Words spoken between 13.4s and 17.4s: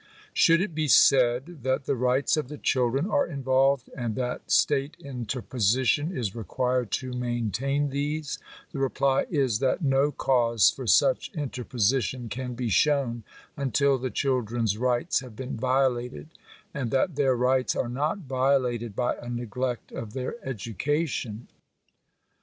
until the children's rights have been violated, and that their